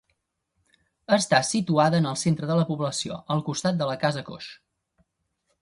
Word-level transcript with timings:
Està 1.17 1.41
situada 1.49 2.01
en 2.03 2.09
el 2.13 2.17
centre 2.21 2.49
de 2.53 2.57
la 2.61 2.65
població, 2.71 3.21
al 3.37 3.47
costat 3.51 3.81
de 3.83 3.93
Casa 4.07 4.29
Coix. 4.31 4.53